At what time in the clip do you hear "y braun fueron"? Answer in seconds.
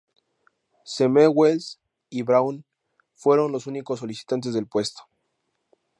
2.09-3.51